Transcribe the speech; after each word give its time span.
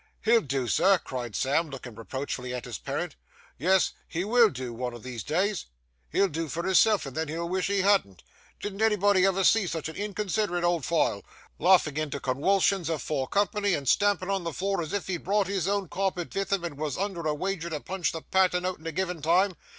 'He'll 0.25 0.41
do, 0.41 0.67
sir!' 0.67 0.97
cried 0.97 1.35
Sam, 1.35 1.69
looking 1.69 1.93
reproachfully 1.93 2.55
at 2.55 2.65
his 2.65 2.79
parent. 2.79 3.15
'Yes, 3.59 3.93
he 4.07 4.23
will 4.25 4.49
do 4.49 4.73
one 4.73 4.95
o' 4.95 4.97
these 4.97 5.23
days,—he'll 5.23 6.27
do 6.27 6.47
for 6.47 6.63
his 6.63 6.79
self 6.79 7.05
and 7.05 7.15
then 7.15 7.27
he'll 7.27 7.47
wish 7.47 7.67
he 7.67 7.81
hadn't. 7.81 8.23
Did 8.59 8.81
anybody 8.81 9.27
ever 9.27 9.43
see 9.43 9.67
sich 9.67 9.89
a 9.89 9.93
inconsiderate 9.93 10.63
old 10.63 10.85
file,—laughing 10.85 11.97
into 11.97 12.19
conwulsions 12.19 12.89
afore 12.89 13.27
company, 13.27 13.75
and 13.75 13.87
stamping 13.87 14.31
on 14.31 14.43
the 14.43 14.53
floor 14.53 14.81
as 14.81 14.91
if 14.91 15.05
he'd 15.05 15.17
brought 15.23 15.45
his 15.45 15.67
own 15.67 15.87
carpet 15.87 16.33
vith 16.33 16.51
him 16.51 16.63
and 16.63 16.79
wos 16.79 16.97
under 16.97 17.21
a 17.21 17.35
wager 17.35 17.69
to 17.69 17.79
punch 17.79 18.11
the 18.11 18.23
pattern 18.23 18.65
out 18.65 18.79
in 18.79 18.87
a 18.87 18.91
given 18.91 19.21
time? 19.21 19.55